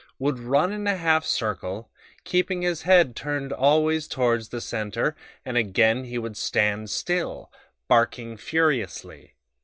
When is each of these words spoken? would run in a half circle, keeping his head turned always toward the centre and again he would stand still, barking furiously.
would 0.17 0.39
run 0.39 0.71
in 0.73 0.87
a 0.87 0.95
half 0.97 1.23
circle, 1.23 1.91
keeping 2.23 2.63
his 2.63 2.81
head 2.81 3.15
turned 3.15 3.53
always 3.53 4.07
toward 4.07 4.41
the 4.45 4.59
centre 4.59 5.15
and 5.45 5.57
again 5.57 6.05
he 6.05 6.17
would 6.17 6.35
stand 6.35 6.89
still, 6.89 7.51
barking 7.87 8.35
furiously. 8.35 9.35